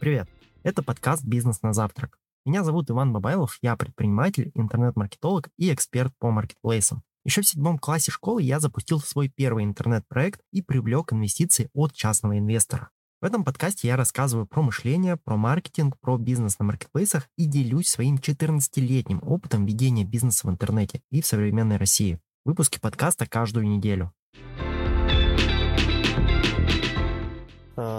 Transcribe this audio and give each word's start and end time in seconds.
Привет! 0.00 0.30
Это 0.62 0.82
подкаст 0.82 1.22
«Бизнес 1.26 1.60
на 1.60 1.74
завтрак». 1.74 2.16
Меня 2.46 2.64
зовут 2.64 2.90
Иван 2.90 3.12
Бабайлов, 3.12 3.58
я 3.60 3.76
предприниматель, 3.76 4.50
интернет-маркетолог 4.54 5.50
и 5.58 5.70
эксперт 5.74 6.14
по 6.18 6.30
маркетплейсам. 6.30 7.02
Еще 7.26 7.42
в 7.42 7.46
седьмом 7.46 7.78
классе 7.78 8.10
школы 8.10 8.40
я 8.40 8.60
запустил 8.60 8.98
свой 8.98 9.28
первый 9.28 9.62
интернет-проект 9.62 10.40
и 10.54 10.62
привлек 10.62 11.12
инвестиции 11.12 11.68
от 11.74 11.92
частного 11.92 12.38
инвестора. 12.38 12.88
В 13.20 13.26
этом 13.26 13.44
подкасте 13.44 13.88
я 13.88 13.96
рассказываю 13.98 14.46
про 14.46 14.62
мышление, 14.62 15.18
про 15.18 15.36
маркетинг, 15.36 15.98
про 16.00 16.16
бизнес 16.16 16.58
на 16.58 16.64
маркетплейсах 16.64 17.28
и 17.36 17.44
делюсь 17.44 17.88
своим 17.88 18.16
14-летним 18.16 19.20
опытом 19.22 19.66
ведения 19.66 20.04
бизнеса 20.04 20.46
в 20.46 20.50
интернете 20.50 21.02
и 21.10 21.20
в 21.20 21.26
современной 21.26 21.76
России. 21.76 22.18
Выпуски 22.46 22.80
подкаста 22.80 23.26
каждую 23.26 23.68
неделю. 23.68 24.14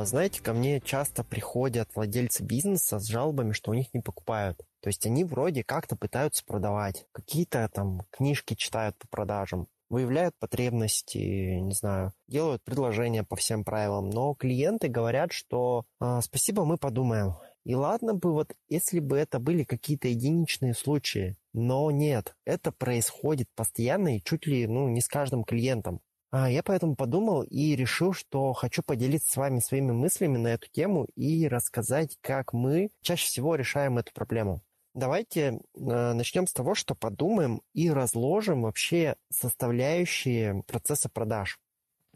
Знаете, 0.05 0.41
ко 0.41 0.54
мне 0.54 0.81
часто 0.81 1.23
приходят 1.23 1.89
владельцы 1.95 2.44
бизнеса 2.44 2.99
с 2.99 3.07
жалобами, 3.07 3.53
что 3.53 3.71
у 3.71 3.73
них 3.73 3.94
не 3.94 4.02
покупают. 4.02 4.58
То 4.81 4.89
есть 4.89 5.05
они 5.05 5.23
вроде 5.23 5.63
как-то 5.63 5.95
пытаются 5.95 6.44
продавать, 6.45 7.05
какие-то 7.12 7.70
там 7.73 8.02
книжки 8.11 8.55
читают 8.55 8.98
по 8.98 9.08
продажам, 9.08 9.67
выявляют 9.89 10.35
потребности, 10.39 11.17
не 11.17 11.73
знаю, 11.73 12.13
делают 12.27 12.63
предложения 12.63 13.23
по 13.23 13.35
всем 13.35 13.63
правилам, 13.63 14.09
но 14.09 14.34
клиенты 14.34 14.88
говорят, 14.88 15.34
что 15.34 15.85
а, 15.99 16.22
спасибо, 16.22 16.63
мы 16.63 16.77
подумаем. 16.77 17.36
И 17.63 17.75
ладно 17.75 18.16
бы 18.16 18.31
вот, 18.31 18.53
если 18.70 18.99
бы 18.99 19.17
это 19.17 19.39
были 19.39 19.63
какие-то 19.63 20.08
единичные 20.08 20.73
случаи, 20.73 21.36
но 21.53 21.91
нет, 21.91 22.36
это 22.45 22.72
происходит 22.72 23.49
постоянно 23.55 24.17
и 24.17 24.23
чуть 24.23 24.47
ли, 24.47 24.66
ну, 24.66 24.89
не 24.89 25.02
с 25.02 25.08
каждым 25.08 25.44
клиентом. 25.44 26.02
А 26.31 26.49
я 26.49 26.63
поэтому 26.63 26.95
подумал 26.95 27.44
и 27.44 27.76
решил, 27.76 28.13
что 28.13 28.53
хочу 28.53 28.81
поделиться 28.84 29.31
с 29.31 29.35
вами 29.35 29.59
своими 29.59 29.91
мыслями 29.91 30.38
на 30.38 30.48
эту 30.48 30.70
тему 30.72 31.08
и 31.16 31.45
рассказать, 31.48 32.17
как 32.22 32.53
мы 32.53 32.89
чаще 33.02 33.25
всего 33.25 33.55
решаем 33.55 33.97
эту 33.97 34.14
проблему. 34.14 34.61
Давайте 34.94 35.42
э, 35.42 35.59
начнем 36.14 36.47
с 36.47 36.53
того, 36.53 36.73
что 36.73 36.95
подумаем 36.95 37.61
и 37.73 37.89
разложим 37.89 38.64
вообще 38.64 39.16
составляющие 39.30 40.64
процесса 40.67 41.09
продаж. 41.09 41.59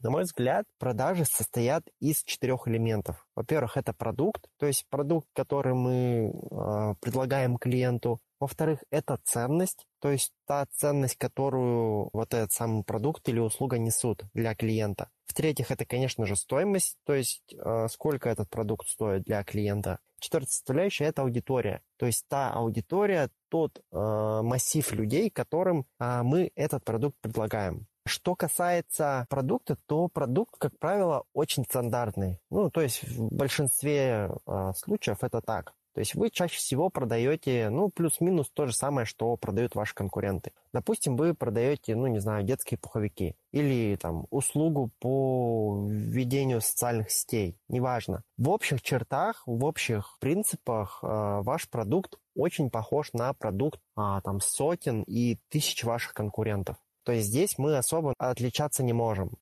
На 0.01 0.09
мой 0.09 0.23
взгляд, 0.23 0.65
продажи 0.77 1.25
состоят 1.25 1.83
из 1.99 2.23
четырех 2.23 2.67
элементов. 2.67 3.25
Во-первых, 3.35 3.77
это 3.77 3.93
продукт, 3.93 4.45
то 4.59 4.65
есть 4.65 4.85
продукт, 4.89 5.27
который 5.33 5.73
мы 5.73 6.31
э, 6.31 6.95
предлагаем 6.99 7.57
клиенту. 7.57 8.19
Во-вторых, 8.39 8.83
это 8.91 9.17
ценность, 9.23 9.87
то 9.99 10.11
есть 10.11 10.33
та 10.45 10.65
ценность, 10.71 11.15
которую 11.15 12.09
вот 12.11 12.33
этот 12.33 12.51
самый 12.51 12.83
продукт 12.83 13.27
или 13.29 13.39
услуга 13.39 13.77
несут 13.77 14.25
для 14.33 14.53
клиента. 14.53 15.09
В-третьих, 15.27 15.71
это, 15.71 15.85
конечно 15.85 16.25
же, 16.25 16.35
стоимость, 16.35 16.97
то 17.05 17.13
есть 17.13 17.55
э, 17.57 17.87
сколько 17.89 18.29
этот 18.29 18.49
продукт 18.49 18.87
стоит 18.87 19.23
для 19.23 19.43
клиента. 19.43 19.99
Четвертая 20.19 20.49
составляющая– 20.49 21.05
это 21.05 21.21
аудитория, 21.21 21.81
то 21.97 22.05
есть 22.05 22.25
та 22.27 22.51
аудитория, 22.51 23.29
тот 23.49 23.79
э, 23.79 24.41
массив 24.43 24.91
людей, 24.91 25.29
которым 25.29 25.85
э, 25.99 26.21
мы 26.23 26.51
этот 26.55 26.83
продукт 26.83 27.17
предлагаем. 27.21 27.87
Что 28.07 28.35
касается 28.35 29.25
продукта, 29.29 29.77
то 29.87 30.07
продукт, 30.07 30.55
как 30.57 30.77
правило, 30.77 31.23
очень 31.33 31.63
стандартный. 31.63 32.39
Ну, 32.49 32.69
то 32.69 32.81
есть 32.81 33.03
в 33.03 33.33
большинстве 33.33 34.29
э, 34.45 34.71
случаев 34.75 35.23
это 35.23 35.41
так. 35.41 35.73
То 35.95 35.99
есть 35.99 36.13
вы 36.13 36.29
чаще 36.29 36.57
всего 36.57 36.89
продаете, 36.89 37.69
ну, 37.69 37.89
плюс-минус 37.89 38.51
то 38.51 38.65
же 38.65 38.73
самое, 38.73 39.05
что 39.05 39.37
продают 39.37 39.75
ваши 39.75 39.95
конкуренты. 39.95 40.51
Допустим, 40.73 41.15
вы 41.15 41.33
продаете, 41.33 41.95
ну, 41.95 42.07
не 42.07 42.19
знаю, 42.19 42.43
детские 42.43 42.77
пуховики 42.77 43.37
или 43.53 43.95
там 43.95 44.27
услугу 44.29 44.91
по 44.99 45.87
ведению 45.87 46.59
социальных 46.59 47.11
сетей, 47.11 47.57
неважно. 47.69 48.23
В 48.35 48.49
общих 48.49 48.81
чертах, 48.81 49.43
в 49.45 49.63
общих 49.63 50.17
принципах 50.19 50.99
э, 51.01 51.07
ваш 51.07 51.69
продукт 51.69 52.19
очень 52.35 52.69
похож 52.69 53.13
на 53.13 53.33
продукт 53.33 53.79
э, 53.97 54.19
там 54.21 54.41
сотен 54.41 55.01
и 55.03 55.37
тысяч 55.47 55.85
ваших 55.85 56.13
конкурентов. 56.13 56.75
То 57.05 57.11
есть 57.11 57.27
здесь 57.27 57.57
мы 57.57 57.77
особо 57.77 58.13
отличаться 58.17 58.83
не 58.83 58.93
можем. 58.93 59.37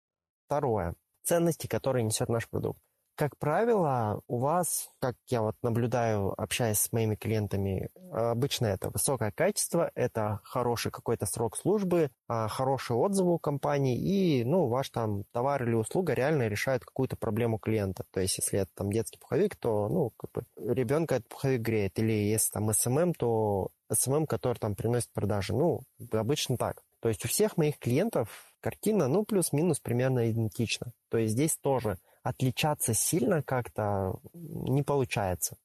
Второе. 0.46 0.96
Ценности, 1.24 1.68
которые 1.68 2.04
несет 2.04 2.30
наш 2.30 2.48
продукт. 2.50 2.80
Как 3.16 3.38
правило, 3.38 4.22
у 4.28 4.40
вас, 4.40 4.90
как 5.00 5.16
я 5.28 5.44
вот 5.44 5.56
наблюдаю, 5.62 6.34
общаясь 6.36 6.80
с 6.80 6.92
моими 6.92 7.14
клиентами, 7.14 7.90
обычно 8.12 8.66
это 8.66 8.90
высокое 8.90 9.32
качество, 9.32 9.92
это 9.94 10.40
хороший 10.44 10.92
какой-то 10.92 11.28
срок 11.28 11.56
службы, 11.56 12.10
а, 12.28 12.48
хорошие 12.48 12.98
отзывы 12.98 13.36
у 13.36 13.38
компании 13.38 14.00
и, 14.00 14.44
ну, 14.44 14.68
ваш 14.68 14.90
там 14.90 15.26
товар 15.32 15.64
или 15.64 15.76
услуга 15.76 16.14
реально 16.14 16.48
решает 16.48 16.84
какую-то 16.84 17.16
проблему 17.16 17.60
клиента. 17.60 18.04
То 18.12 18.20
есть, 18.20 18.40
если 18.40 18.62
это 18.62 18.72
там 18.74 18.92
детский 18.92 19.20
пуховик, 19.20 19.58
то, 19.58 19.90
ну, 19.90 20.12
как 20.18 20.32
бы 20.32 20.74
ребенка 20.74 21.16
этот 21.16 21.30
пуховик 21.30 21.62
греет. 21.62 22.00
Или 22.00 22.14
если 22.14 22.52
там 22.54 22.74
SMM, 22.74 23.14
то 23.14 23.70
SMM, 23.92 24.26
который 24.26 24.58
там 24.58 24.74
приносит 24.74 25.14
продажи. 25.14 25.54
Ну, 25.54 25.82
обычно 26.12 26.58
так. 26.58 26.82
То 27.04 27.10
есть 27.10 27.26
у 27.26 27.28
всех 27.28 27.58
моих 27.58 27.80
клиентов 27.80 28.30
картина, 28.62 29.10
ну, 29.10 29.26
плюс-минус 29.26 29.82
примерно 29.82 30.32
идентична. 30.32 30.94
То 31.10 31.18
есть 31.18 31.34
здесь 31.34 31.58
тоже 31.58 31.98
отличаться 32.24 32.94
сильно 32.94 33.44
как-то 33.44 34.22
не 34.34 34.84
получается. 34.84 35.58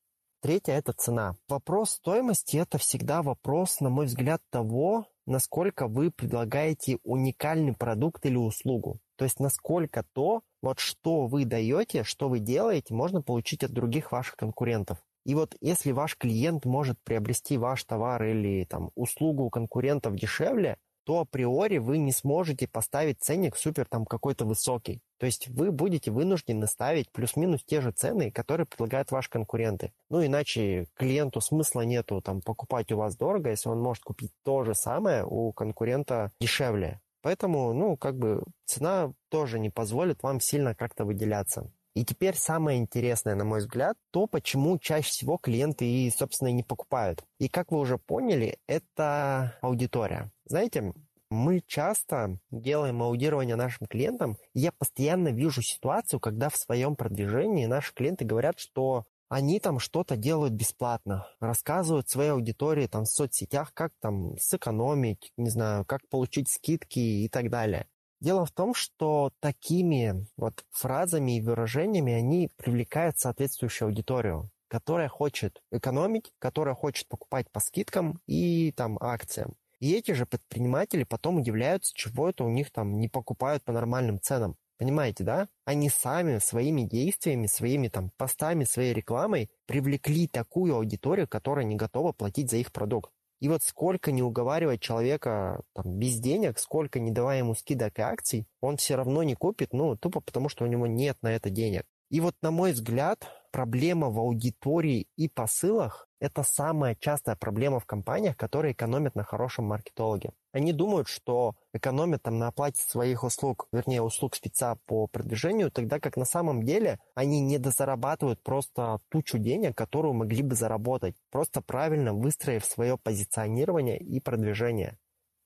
Третье– 0.42 0.72
это 0.74 0.92
цена. 0.94 1.36
Вопрос 1.48 1.92
стоимости– 1.92 2.56
это 2.58 2.78
всегда 2.78 3.22
вопрос, 3.22 3.78
на 3.78 3.88
мой 3.88 4.06
взгляд, 4.06 4.42
того, 4.50 5.06
насколько 5.26 5.86
вы 5.86 6.10
предлагаете 6.10 6.98
уникальный 7.04 7.72
продукт 7.72 8.26
или 8.26 8.34
услугу. 8.34 8.98
То 9.14 9.24
есть 9.24 9.38
насколько 9.38 10.04
то, 10.14 10.42
вот 10.60 10.80
что 10.80 11.28
вы 11.28 11.44
даете, 11.44 12.02
что 12.02 12.28
вы 12.28 12.40
делаете, 12.40 12.94
можно 12.94 13.22
получить 13.22 13.62
от 13.62 13.70
других 13.70 14.10
ваших 14.10 14.34
конкурентов. 14.34 14.98
И 15.24 15.36
вот 15.36 15.54
если 15.60 15.92
ваш 15.92 16.16
клиент 16.16 16.64
может 16.64 16.98
приобрести 17.04 17.58
ваш 17.58 17.84
товар 17.84 18.24
или 18.24 18.64
там, 18.64 18.90
услугу 18.96 19.44
у 19.44 19.50
конкурентов 19.50 20.16
дешевле, 20.16 20.78
то 21.08 21.20
априори 21.20 21.78
вы 21.78 21.96
не 21.96 22.12
сможете 22.12 22.68
поставить 22.68 23.22
ценник 23.22 23.56
супер 23.56 23.86
там 23.86 24.04
какой-то 24.04 24.44
высокий. 24.44 25.00
То 25.16 25.24
есть 25.24 25.48
вы 25.48 25.72
будете 25.72 26.10
вынуждены 26.10 26.66
ставить 26.66 27.10
плюс-минус 27.10 27.64
те 27.64 27.80
же 27.80 27.92
цены, 27.92 28.30
которые 28.30 28.66
предлагают 28.66 29.10
ваши 29.10 29.30
конкуренты. 29.30 29.94
Ну, 30.10 30.22
иначе 30.22 30.86
клиенту 30.92 31.40
смысла 31.40 31.80
нету 31.80 32.20
там 32.20 32.42
покупать 32.42 32.92
у 32.92 32.98
вас 32.98 33.16
дорого, 33.16 33.48
если 33.48 33.70
он 33.70 33.80
может 33.80 34.04
купить 34.04 34.32
то 34.44 34.64
же 34.64 34.74
самое 34.74 35.24
у 35.24 35.50
конкурента 35.54 36.30
дешевле. 36.42 37.00
Поэтому, 37.22 37.72
ну, 37.72 37.96
как 37.96 38.18
бы 38.18 38.44
цена 38.66 39.14
тоже 39.30 39.58
не 39.58 39.70
позволит 39.70 40.22
вам 40.22 40.40
сильно 40.40 40.74
как-то 40.74 41.06
выделяться. 41.06 41.72
И 41.98 42.04
теперь 42.04 42.36
самое 42.36 42.78
интересное, 42.78 43.34
на 43.34 43.44
мой 43.44 43.58
взгляд, 43.58 43.96
то, 44.12 44.28
почему 44.28 44.78
чаще 44.78 45.08
всего 45.08 45.36
клиенты 45.36 45.84
и, 45.84 46.08
собственно, 46.10 46.50
не 46.50 46.62
покупают. 46.62 47.24
И 47.40 47.48
как 47.48 47.72
вы 47.72 47.80
уже 47.80 47.98
поняли, 47.98 48.58
это 48.68 49.58
аудитория. 49.62 50.30
Знаете, 50.44 50.92
мы 51.28 51.60
часто 51.66 52.38
делаем 52.52 53.02
аудирование 53.02 53.56
нашим 53.56 53.88
клиентам, 53.88 54.36
и 54.54 54.60
я 54.60 54.70
постоянно 54.70 55.30
вижу 55.30 55.60
ситуацию, 55.60 56.20
когда 56.20 56.50
в 56.50 56.56
своем 56.56 56.94
продвижении 56.94 57.66
наши 57.66 57.92
клиенты 57.92 58.24
говорят, 58.24 58.60
что 58.60 59.04
они 59.28 59.58
там 59.58 59.80
что-то 59.80 60.16
делают 60.16 60.54
бесплатно, 60.54 61.26
рассказывают 61.40 62.08
своей 62.08 62.30
аудитории 62.30 62.86
там 62.86 63.06
в 63.06 63.08
соцсетях, 63.08 63.74
как 63.74 63.90
там 64.00 64.38
сэкономить, 64.38 65.32
не 65.36 65.50
знаю, 65.50 65.84
как 65.84 66.08
получить 66.08 66.48
скидки 66.48 67.00
и 67.00 67.28
так 67.28 67.50
далее. 67.50 67.88
Дело 68.20 68.44
в 68.44 68.50
том, 68.50 68.74
что 68.74 69.32
такими 69.40 70.26
вот 70.36 70.64
фразами 70.70 71.36
и 71.36 71.40
выражениями 71.40 72.12
они 72.12 72.50
привлекают 72.56 73.18
соответствующую 73.18 73.86
аудиторию, 73.86 74.50
которая 74.66 75.08
хочет 75.08 75.62
экономить, 75.70 76.32
которая 76.40 76.74
хочет 76.74 77.06
покупать 77.08 77.50
по 77.52 77.60
скидкам 77.60 78.20
и 78.26 78.72
там 78.72 78.98
акциям. 79.00 79.54
И 79.78 79.92
эти 79.92 80.10
же 80.10 80.26
предприниматели 80.26 81.04
потом 81.04 81.36
удивляются, 81.36 81.92
чего 81.94 82.28
это 82.30 82.42
у 82.42 82.48
них 82.48 82.72
там 82.72 82.98
не 82.98 83.08
покупают 83.08 83.62
по 83.62 83.72
нормальным 83.72 84.20
ценам. 84.20 84.56
Понимаете, 84.78 85.22
да? 85.24 85.48
Они 85.64 85.88
сами 85.88 86.38
своими 86.38 86.82
действиями, 86.82 87.46
своими 87.46 87.88
там 87.88 88.10
постами, 88.16 88.64
своей 88.64 88.94
рекламой 88.94 89.50
привлекли 89.66 90.26
такую 90.26 90.74
аудиторию, 90.74 91.28
которая 91.28 91.64
не 91.64 91.76
готова 91.76 92.12
платить 92.12 92.50
за 92.50 92.56
их 92.56 92.72
продукт. 92.72 93.10
И 93.40 93.48
вот 93.48 93.62
сколько 93.62 94.10
не 94.10 94.22
уговаривать 94.22 94.80
человека 94.80 95.62
там, 95.74 95.98
без 95.98 96.18
денег, 96.18 96.58
сколько 96.58 96.98
не 96.98 97.10
давая 97.10 97.38
ему 97.38 97.54
скидок 97.54 97.98
и 97.98 98.02
акций, 98.02 98.46
он 98.60 98.76
все 98.76 98.96
равно 98.96 99.22
не 99.22 99.34
купит, 99.34 99.72
ну, 99.72 99.96
тупо 99.96 100.20
потому, 100.20 100.48
что 100.48 100.64
у 100.64 100.68
него 100.68 100.86
нет 100.86 101.16
на 101.22 101.32
это 101.32 101.50
денег. 101.50 101.84
И 102.10 102.20
вот, 102.20 102.34
на 102.42 102.50
мой 102.50 102.72
взгляд, 102.72 103.26
проблема 103.52 104.10
в 104.10 104.18
аудитории 104.18 105.06
и 105.16 105.28
посылах– 105.28 106.07
это 106.20 106.42
самая 106.42 106.94
частая 106.94 107.36
проблема 107.36 107.80
в 107.80 107.86
компаниях, 107.86 108.36
которые 108.36 108.72
экономят 108.72 109.14
на 109.14 109.24
хорошем 109.24 109.66
маркетологе. 109.66 110.30
Они 110.52 110.72
думают, 110.72 111.08
что 111.08 111.54
экономят 111.72 112.22
там 112.22 112.38
на 112.38 112.48
оплате 112.48 112.82
своих 112.82 113.24
услуг, 113.24 113.68
вернее, 113.72 114.02
услуг 114.02 114.34
спеца 114.34 114.76
по 114.86 115.06
продвижению, 115.06 115.70
тогда 115.70 116.00
как 116.00 116.16
на 116.16 116.24
самом 116.24 116.62
деле 116.62 116.98
они 117.14 117.40
не 117.40 117.58
дозарабатывают 117.58 118.42
просто 118.42 118.98
тучу 119.08 119.38
денег, 119.38 119.76
которую 119.76 120.14
могли 120.14 120.42
бы 120.42 120.54
заработать, 120.54 121.14
просто 121.30 121.60
правильно 121.60 122.12
выстроив 122.12 122.64
свое 122.64 122.96
позиционирование 122.98 123.98
и 123.98 124.20
продвижение. 124.20 124.98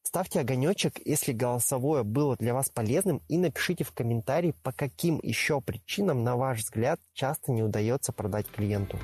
Ставьте 0.05 0.41
огонечек, 0.41 1.01
если 1.05 1.33
голосовое 1.33 2.03
было 2.03 2.37
для 2.37 2.55
вас 2.55 2.69
полезным, 2.69 3.23
и 3.29 3.39
напишите 3.39 3.85
в 3.85 3.93
комментарии, 3.93 4.55
по 4.63 4.73
каким 4.73 5.21
еще 5.23 5.61
причинам, 5.61 6.25
на 6.25 6.37
ваш 6.37 6.59
взгляд, 6.61 7.01
часто 7.13 7.53
не 7.53 7.63
удается 7.63 8.13
продать 8.13 8.49
клиенту. 8.49 8.99